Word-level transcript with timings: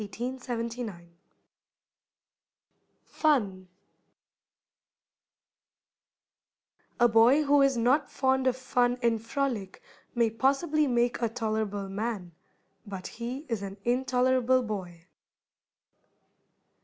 ][Illustration: 0.01 1.15
FUN] 3.03 3.67
A 6.99 7.07
Boy 7.07 7.43
who 7.43 7.61
is 7.61 7.77
not 7.77 8.09
fond 8.09 8.47
of 8.47 8.57
fun 8.57 8.97
and 9.03 9.21
frolic 9.23 9.79
may 10.15 10.31
possibly 10.31 10.87
make 10.87 11.21
a 11.21 11.29
tolerable 11.29 11.87
man, 11.87 12.31
but 12.83 13.05
he 13.05 13.45
is 13.47 13.61
an 13.61 13.77
intolerable 13.83 14.63
boy. 14.63 15.05